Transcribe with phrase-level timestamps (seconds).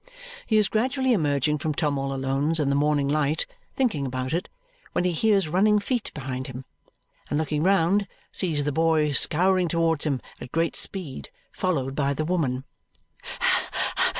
[0.47, 4.49] He is gradually emerging from Tom all Alone's in the morning light, thinking about it,
[4.93, 6.65] when he hears running feet behind him,
[7.29, 12.25] and looking round, sees the boy scouring towards him at great speed, followed by the
[12.25, 12.63] woman.